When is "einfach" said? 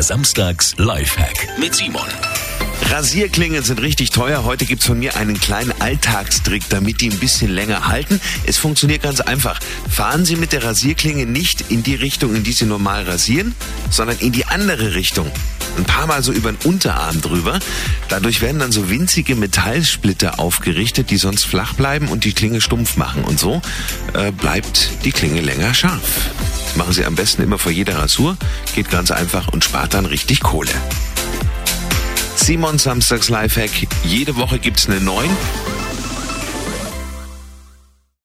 9.20-9.60, 29.10-29.48